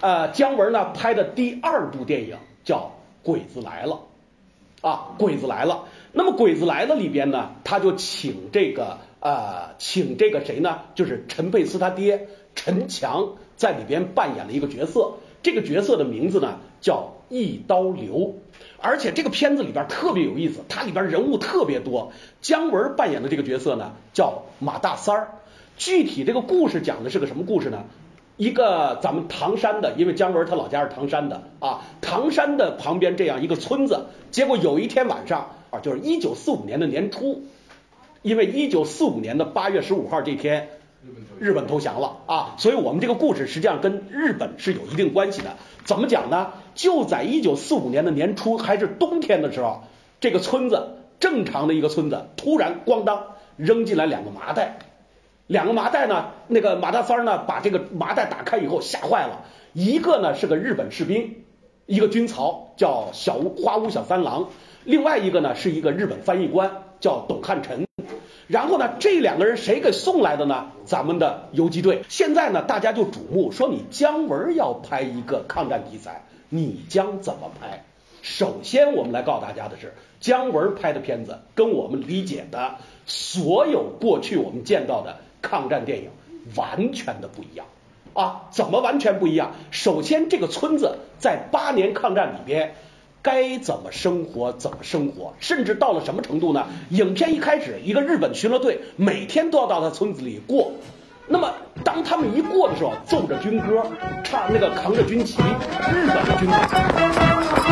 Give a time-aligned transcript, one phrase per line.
[0.00, 2.92] 呃，姜文呢拍的第二部电影叫
[3.26, 4.00] 《鬼子来了》
[4.88, 5.74] 啊，《鬼子来了》。
[6.12, 10.82] 那么《鬼子来了》里边呢，他就请这个呃，请这个谁呢？
[10.94, 18.36] 就是陈佩斯他爹陈强在里边扮演了一个角色，这个角色的名字呢叫一刀流。
[18.80, 22.12] 而且这个片子里边特别有意思，它里边人物特别多。
[22.40, 25.32] 姜文扮演的这个角色呢叫马大三儿。
[25.76, 27.84] 具体这个故事讲的是个什么故事呢？
[28.38, 37.42] 一个咱们唐山的，因为姜文他老家是唐山的啊，唐山的旁边这样一个村子，结果有一天晚上啊，就是一九四五年的年初，
[38.22, 40.68] 因为一九四五年的八月十五号这天，
[41.40, 45.56] 日本投降了啊，所以我们这个故事实际上跟日本是有一定关系的。
[45.84, 46.52] 怎么讲呢？
[46.76, 49.82] 就在一九四五年的年初，还是冬天的时候，
[50.20, 53.24] 这个村子正常的一个村子，突然咣当
[53.56, 54.78] 扔进来两个麻袋。
[55.48, 59.46] 两个麻袋呢，那个马大三呢，把这个麻袋打开以后吓坏了。
[59.72, 61.42] 一个呢是个日本士兵，
[61.86, 64.50] 一个军曹叫小花屋小三郎，
[64.84, 67.86] 另外一个呢是一个日本翻译官叫董汉臣。
[68.46, 70.66] 然后呢，这两个人谁给送来的呢？
[70.84, 72.02] 咱们的游击队。
[72.08, 77.84] 现在呢，大家就瞩目说，你姜文要拍一个抗战题材，你将怎么拍？
[78.20, 82.74] 首先，我们来告诉大家的是，姜文拍的片子跟我们理解的
[83.06, 85.16] 所有过去我们见到的。
[85.42, 86.10] 抗战电影
[86.56, 87.66] 完全的不一样
[88.14, 88.48] 啊！
[88.50, 89.52] 怎么完全不一样？
[89.70, 92.74] 首先，这个村子在八年抗战里边
[93.22, 96.66] 该怎么生活怎么生活，甚至到了什么程度呢？
[96.90, 100.72] 影片一开始，一个日本巡逻队每天都要到他村子里过。
[101.30, 101.52] 那么，
[101.84, 103.84] 当他们一过的时候，奏着军歌，
[104.24, 105.42] 唱那个扛着军旗，
[105.92, 107.67] 日本的军队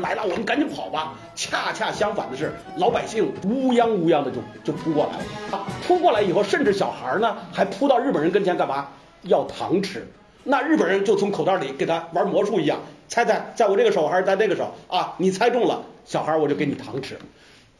[0.00, 1.14] 来了，我们赶紧跑吧。
[1.34, 5.58] 恰恰相反的是，老百姓乌泱乌泱的就就扑过来了。
[5.58, 8.88] 啊，扑过来以后，甚至小孩呢还扑到日本人跟前干嘛？
[9.22, 10.06] 要糖吃。
[10.42, 15.14] 那日本人就从口袋里给他玩魔术一样，猜猜在我这个手还是在那个手啊？
[15.18, 17.18] 你猜中了，小孩我就给你糖吃。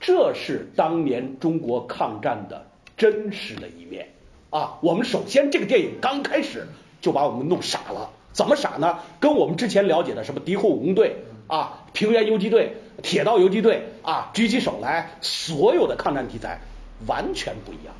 [0.00, 2.66] 这是当年中国抗战的
[2.96, 4.08] 真实的一面
[4.50, 4.78] 啊。
[4.80, 6.66] 我们首先这个电影刚开始
[7.00, 8.10] 就把我们弄傻了。
[8.32, 8.98] 怎么傻呢？
[9.18, 11.16] 跟我们之前了解的什么敌后武工队
[11.46, 16.60] 啊、平原游击队、铁道游击队啊，举起手来，所有的抗战题材
[17.06, 17.94] 完全不一样，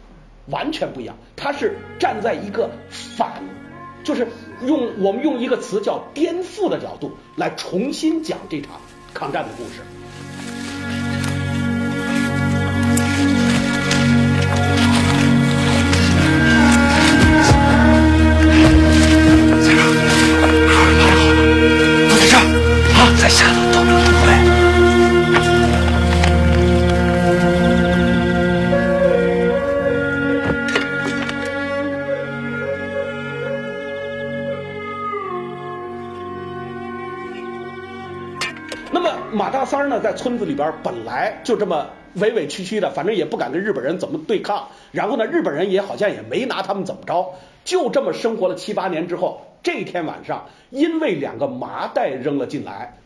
[0.50, 1.16] 完全不一样。
[1.34, 3.42] 它是站在一个反，
[4.04, 4.28] 就是
[4.66, 8.72] 用我们用一个词叫颠覆的角度来重新讲这场
[9.14, 9.80] 抗战的故事。
[38.96, 44.68] 那么马大三儿呢，在村子里边本来就这么委委屈屈的，反正也不敢跟日本人怎么对抗。
[44.90, 52.96] 然后呢，日本人也好像也没拿他们怎么着，就这么生活了七八年之后，这天晚上因为两个麻袋扔了进来，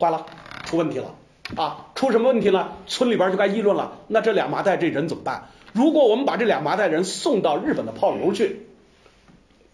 [0.00, 0.26] 坏了，
[0.64, 1.14] 出问题了
[1.54, 1.86] 啊！
[1.94, 2.70] 出什么问题呢？
[2.88, 3.98] 村里边就该议论了。
[4.08, 5.44] 那这俩麻袋这人怎么办？
[5.72, 8.66] 如果我们把这俩麻袋人送到日本的炮楼去。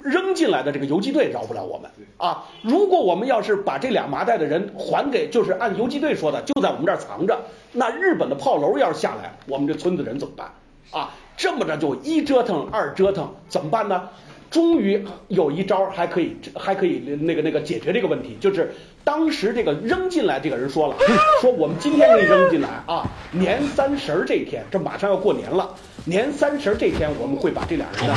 [0.04, 2.44] 扔进来的这个游击队饶不了我们啊！
[2.62, 7.38] 如果我们要是把这俩麻袋的人还给，就是按游击队说的，就在我们这儿藏着，
[7.72, 10.50] 那日本的炮楼要是下来，我们这村子人怎么办
[10.90, 11.10] 啊？
[11.36, 14.08] 这么着就一折腾二折腾，怎么办呢？
[14.50, 18.70] 终于有一招还可以还可以那个那个解决这个问题，就是
[19.02, 20.96] 当时这个扔进来这个人说了，
[21.40, 28.14] 说我们今天给你扔进来啊，年三十儿这天，这马上要过年了，年三十儿这天我们会把这俩人呢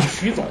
[0.00, 0.42] 取走。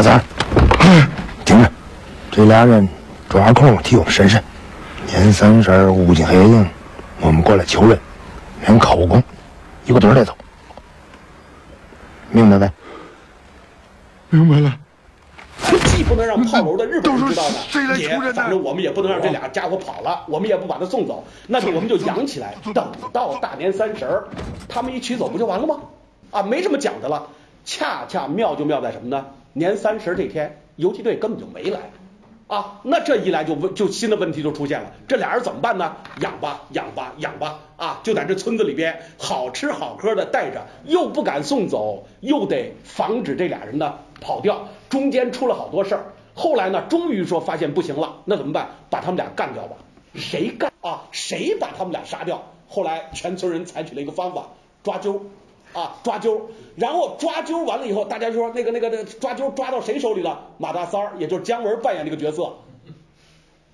[0.00, 0.24] 马大三，
[1.44, 1.70] 听着，
[2.30, 2.88] 这俩人
[3.28, 4.42] 抓空替我们审审。
[5.06, 6.66] 年三十无尽黑影，
[7.20, 7.98] 我们过来求人，
[8.62, 9.22] 连靠武功，
[9.84, 10.34] 一个队带走。
[12.30, 12.70] 明白没？
[14.30, 14.74] 明白了。
[15.84, 24.22] 既不能让炮楼的日本人知道呢，也反正我们也不能让这俩家伙跑了，我们也不把他送走，那就我们就养起来，等到大年三十
[24.66, 25.76] 他们一取走不就完了吗？
[26.30, 27.26] 啊，没什么讲的了。
[27.66, 29.26] 恰恰妙就妙在什么呢？
[29.52, 31.90] 年三十这天，游击队根本就没来，
[32.46, 35.96] 啊，那这一来就问就新的问题就出现了，这俩人怎么办呢？
[36.20, 46.04] 养吧，养吧，养吧，啊，就在这村子里边好吃好喝的带着，又不敢送走，又得防止这俩人呢跑掉，中间出了好多事儿。
[46.34, 48.70] 后来呢，终于说发现不行了，那怎么办？
[48.88, 49.76] 把他们俩干掉吧。
[50.14, 51.02] 谁干啊？
[51.10, 52.52] 谁把他们俩杀掉？
[52.68, 54.50] 后来全村人采取了一个方法，
[54.82, 55.20] 抓阄
[55.72, 56.40] 啊，抓阄。
[56.76, 60.48] 然后抓阄完了以后，大家就说那个那个那个抓阄抓到谁手里了？
[60.58, 62.54] 马大三儿，也就是姜文扮演这个角色。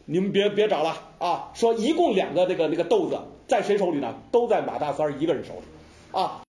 [0.05, 1.49] 你们别别找了啊！
[1.53, 4.15] 说一共两个那个那个豆子在谁手里呢？
[4.31, 6.43] 都在马大三儿一个人手里啊。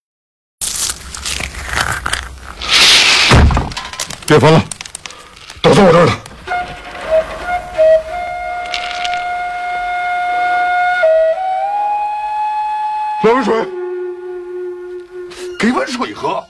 [4.27, 4.61] 别烦了，
[5.63, 6.13] 都在我这儿了。
[13.23, 13.76] 来碗水，
[15.67, 16.41] 给碗水喝。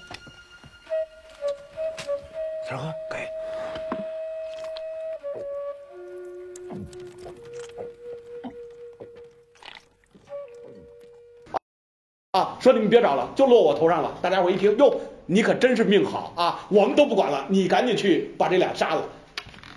[2.70, 3.28] 这喝，给。
[12.34, 14.16] 啊，说你们别找了，就落我头上了。
[14.22, 16.68] 大家伙一听，哟，你可真是命好啊！
[16.70, 19.04] 我们都不管了，你赶紧去把这俩杀了。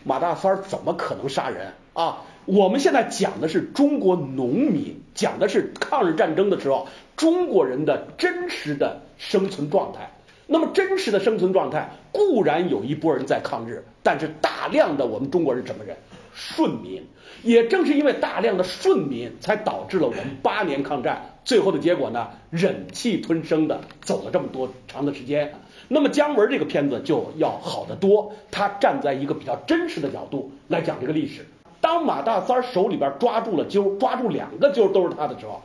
[0.05, 2.19] 马大三怎么可能杀人啊？
[2.47, 10.11] 我们现在讲的是中国农民，讲的是抗日战争的时候中国人的真实的生存状态。
[10.47, 15.97] 那么真实的生存状态，固然有一波人在抗日，但是大量的我们中国人什么人？
[16.35, 17.05] 顺民。
[17.43, 25.55] 也正是因为大量的顺民，才导致了我们八年抗战最后的结果呢，忍气吞声的走了这么多长的时间。
[25.87, 31.47] 那么姜文这个片子就要好得多，他站在一个比较真实的角度来讲这个历史。
[31.81, 35.63] 当马大三手里边抓住了揪，抓住两个揪都是他的时候，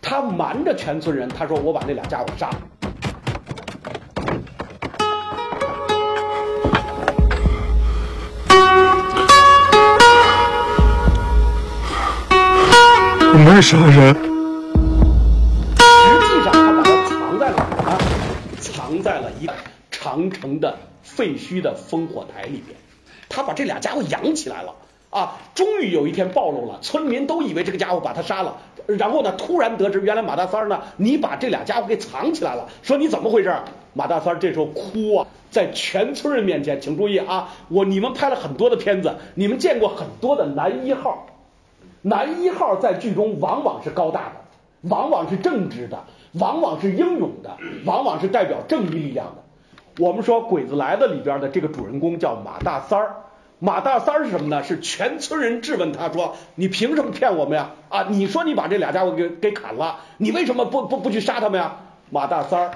[0.00, 2.56] 他瞒着全村人，他说我把那俩家伙杀了。
[13.30, 14.14] 我没杀人。
[15.76, 17.98] 实际上他把它藏在了哪儿呢？
[18.58, 19.52] 藏在了一个
[19.90, 22.78] 长城的废墟的烽火台里边。
[23.28, 24.74] 他把这俩家伙养起来了
[25.10, 25.38] 啊！
[25.54, 28.56] 终于有一天暴露了，村民都以为这个家伙把他杀了。
[28.86, 32.68] 然后呢，突然得知原来马大三儿呢，你把这俩家伙给藏起来了。
[32.82, 33.54] 说你怎么回事？
[33.94, 41.26] 马大三儿这时候哭啊，在全村人面前，请注意啊，我你们拍了很多的片子，你们见过很多的男一号。
[42.02, 50.02] 男一号在剧中往往是高大的，往往是正直的，往往是英勇的，往往是代表正义力量的。
[50.02, 53.16] 我们说《鬼子来了》里边的这个主人公叫马大三儿，
[53.58, 54.62] 马大三儿是什么呢？
[54.62, 57.70] 是全村人质问他说：“你凭什么骗我们呀？
[57.88, 61.76] 啊，你说你把这俩家伙给给砍了，你为什么不不不去杀他们呀？”
[62.10, 62.70] 马大三儿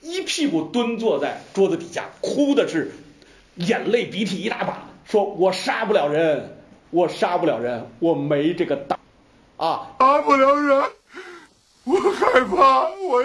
[0.00, 2.92] 一屁股蹲坐在桌子底下，哭的是
[3.54, 6.54] 眼泪鼻涕一大把，说：“我杀不了人。”
[6.90, 8.98] 我杀不了人，我没这个胆
[9.58, 9.90] 啊！
[9.98, 10.82] 杀不了人，
[11.84, 13.22] 我害怕，我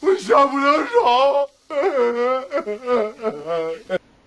[0.00, 1.48] 我下不了手。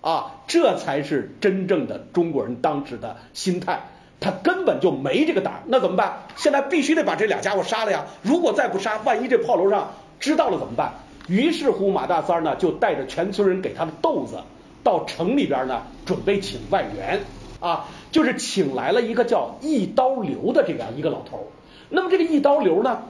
[0.00, 3.82] 啊，这才是真正的中国人当时的心态，
[4.18, 5.62] 他根本就没这个胆。
[5.66, 6.24] 那怎么办？
[6.34, 8.06] 现在必须得把这俩家伙杀了呀！
[8.22, 10.94] 如果再不杀，万一这炮楼上知道了怎么办？
[11.28, 14.38] 于是乎，马大三呢就带着全村人给他的豆子，
[14.82, 17.20] 到城里边呢准备请外援。
[17.60, 21.48] 啊，就是请来了一个叫一刀流的这样一个老头。
[21.90, 23.02] 那么这个一刀流呢，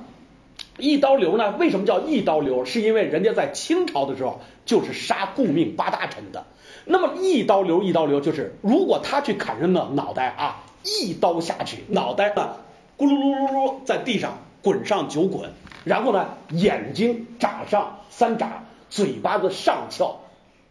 [0.79, 2.65] 一刀流呢，为什么叫一刀流？
[2.65, 6.47] 是因为人家在清朝的时候就是杀顾命八大臣的。
[6.85, 12.57] 那么一刀流，一刀流就是如果他去砍人的脑袋啊，一刀下去，脑袋呢
[12.97, 15.51] 咕噜噜噜噜在地上滚上九滚，
[15.85, 20.21] 然后呢眼睛眨上三眨，嘴巴子上翘，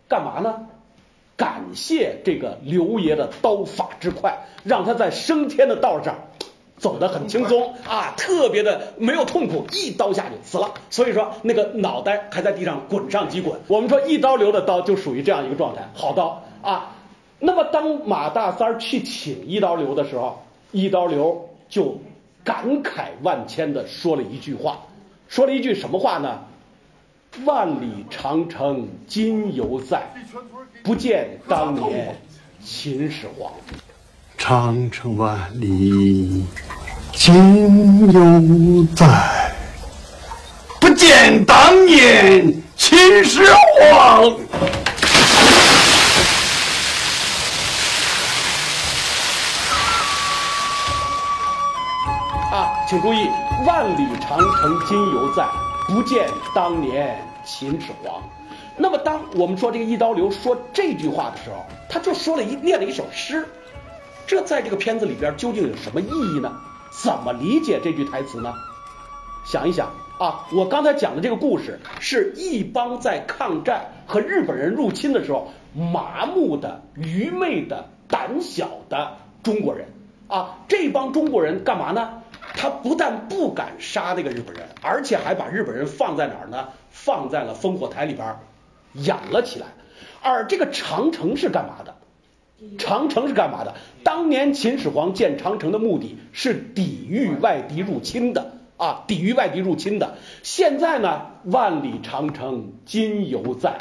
[0.08, 0.68] 干嘛呢？
[1.36, 6.16] 感谢这个刘爷的刀法之快，让他在升天的道上
[6.77, 10.74] 走得很轻松啊，特别的没有痛苦，一刀下去死了。
[10.89, 13.60] 所以说那个脑袋还在地上滚上几滚。
[13.67, 16.93] 我们说一刀流的刀就属于这样一个状态，好刀啊。
[17.39, 22.00] 那么当马大三儿去请一刀流的时候，一刀流就
[22.43, 24.79] 感慨万千的说了一句话，
[25.27, 26.39] 说了一句什么话呢？
[27.46, 30.07] 万里长城今犹在，
[30.84, 32.15] 不见当年
[32.63, 33.51] 秦始皇。
[34.50, 36.46] 长城万里
[37.12, 39.54] 今犹在，
[40.80, 44.24] 不见当年秦始皇。
[52.50, 53.27] 啊，请注意，
[53.66, 55.46] 万里长城今犹在。
[55.89, 56.25] 不见
[56.56, 58.24] 当年秦始皇。
[58.77, 63.46] 那么，当我们说这个一刀流说这句话的时候，他就说了一念了一首诗，
[64.27, 66.51] 这在这个片子里边究竟有什么意义呢？
[66.91, 68.53] 怎么理解这句台词呢？
[69.46, 79.88] 想一想啊，我刚才讲的这个故事是一帮在抗战和日本人入侵的时候麻木的、愚昧的、胆小的中国人
[80.27, 82.22] 啊，这帮中国人干嘛呢？
[82.53, 86.67] 他不但不敢杀那个日本人，而且还把日本人放在哪儿呢？
[86.89, 88.36] 放在了烽火台里边
[88.93, 89.67] 养了起来。
[90.22, 91.96] 而这个长城是干嘛的？
[92.78, 93.76] 长城是干嘛的？
[94.04, 100.16] 当年秦始皇建长城的目的是抵御外敌入侵的啊，抵御外敌入侵的。
[100.44, 103.78] 现在呢，万里长城今犹在，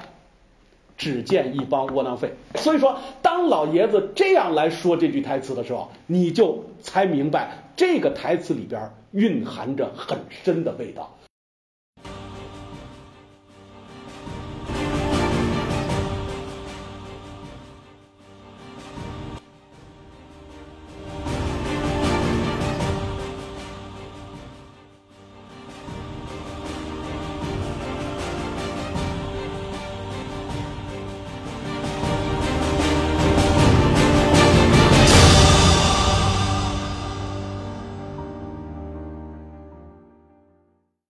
[0.99, 2.35] 只见一帮窝囊废。
[2.57, 11.16] 所以说，当老爷子这样来说这句台词的时候，你就才明白这个台词里边蕴含着很深的味道。